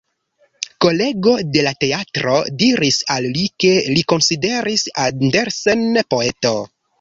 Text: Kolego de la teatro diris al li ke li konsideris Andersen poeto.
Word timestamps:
Kolego 0.85 1.33
de 1.57 1.65
la 1.67 1.73
teatro 1.85 2.37
diris 2.63 2.97
al 3.17 3.27
li 3.35 3.45
ke 3.65 3.75
li 3.97 4.05
konsideris 4.15 4.87
Andersen 5.05 5.87
poeto. 6.17 6.57